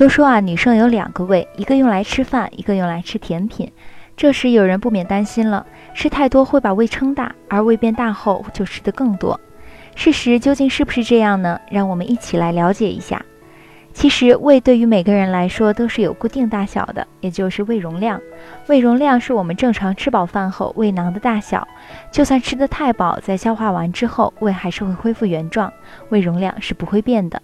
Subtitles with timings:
[0.00, 3.70] 都说啊，女生有两个胃，一个用来吃饭，一个用来吃甜品。
[4.16, 9.38] 这时有人不免担心了：吃太多会把胃撑大，而胃变大后就吃得更多。
[9.94, 11.60] 事实究竟是不是这样呢？
[11.70, 13.22] 让我们一起来了解一下。
[13.92, 18.18] 其实胃对于每个人来说都是有固定大小的，也就是胃容量。
[18.68, 21.68] 胃容量是我们正常吃饱饭后胃囊的大小。
[22.10, 25.70] 就算吃得太饱，在消化完之后，胃还是会恢复原状，
[26.08, 27.42] 胃容量是不会变的。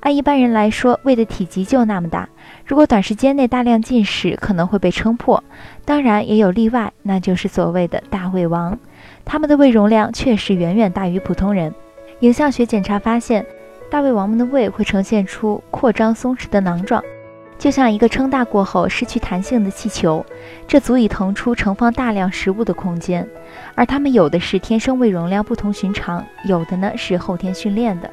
[0.00, 2.28] 按一般人来说，胃的体积就那么大，
[2.64, 5.42] 如果短时间内大量进食，可能会被撑破。
[5.84, 8.78] 当然也有例外，那就是所谓的大胃王，
[9.24, 11.74] 他们的胃容量确实远远大于普通人。
[12.20, 13.44] 影像学检查发现，
[13.90, 17.02] 大胃王们的胃会呈现出扩张松弛的囊状，
[17.58, 20.24] 就像一个撑大过后失去弹性的气球，
[20.68, 23.26] 这足以腾出盛放大量食物的空间。
[23.74, 28.08] 而他们有的是天生胃容量不同寻常，有的呢是后天训练的。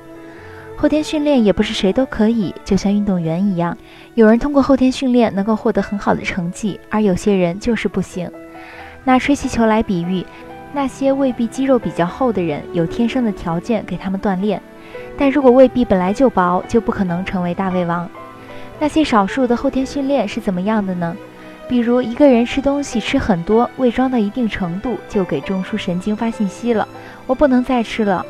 [0.77, 3.75] 后天训练也不是谁都可以，就像运动员一样，
[4.13, 8.29] 有人通过后天训练能够获得很好的成绩，而有些人就是不行。
[9.03, 10.25] 拿吹气球来比喻，
[10.73, 14.61] 那些胃壁肌肉比较厚的人，有天生的条件给他们锻炼，
[15.17, 18.07] 但如果胃壁本来就薄，就不可能成为大胃王。
[18.77, 21.15] 那些少数的后天训练是怎么样的呢？
[21.69, 26.87] 比如一个人吃东西吃很多，胃装到一定程度，就给中枢神经发信息了，
[27.25, 28.23] 我不能再吃了。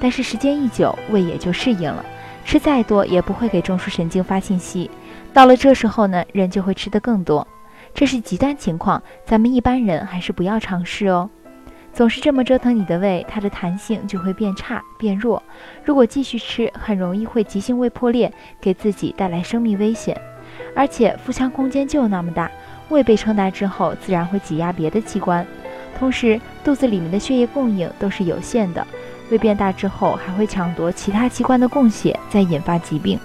[0.00, 2.04] 但是时间一久，胃也就适应了，
[2.44, 4.90] 吃再多也不会给中枢神经发信息。
[5.32, 7.46] 到了这时候呢，人就会吃得更多。
[7.94, 11.28] 这是极端情况，咱们一般人还是不要尝试哦。
[11.94, 15.42] 总是这么折腾你的胃，它的弹性就会变差变弱。
[15.82, 18.30] 如果继续吃，很容易会急性胃破裂，
[18.60, 20.20] 给自己带来生命危险。
[20.74, 22.50] 而且腹腔空间就那么大，
[22.90, 25.46] 胃被撑大之后，自然会挤压别的器官，
[25.98, 28.86] 同时肚子里面的血液供应都是有限的。
[29.30, 33.18] 胃变大之后，还会抢夺其他器官的供血，再引发疾病。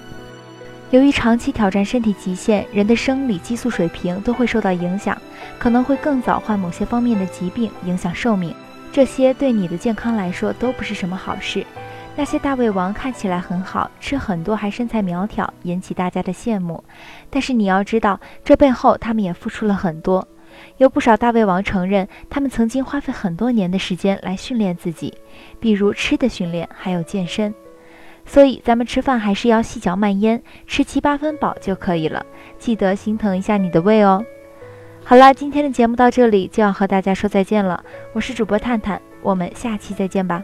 [0.89, 5.17] 由于长期挑战身体极限，人的生理激素水平都会受到影响，
[5.57, 8.53] 可能会更早患某些方面的疾病，影响寿命。
[8.91, 11.66] 这些对你的健康来说都不是什么好事。
[12.13, 16.84] 那些大胃王看起来很好，吃很多还身材苗条，引起大家的羡慕。
[17.29, 20.28] 但是你要知道，这背后他们也付出了很多。
[20.77, 25.13] 有不少大胃王承认，他们曾经花费很多年的时间来训练自己，
[25.59, 27.53] 比如吃的训练，还有健身。
[28.25, 32.25] 所以咱们吃饭还是要细嚼慢咽，吃七八分饱就可以了。
[32.59, 34.23] 记得心疼一下你的胃哦。
[35.03, 37.83] 好了，今天的节目到这里就要和大家说再见了。
[38.13, 40.43] 我是主播探探，我们下期再见吧。